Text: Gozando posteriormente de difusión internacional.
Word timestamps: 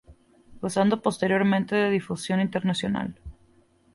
Gozando 0.61 1.03
posteriormente 1.03 1.75
de 1.75 1.91
difusión 1.91 2.41
internacional. 2.41 3.19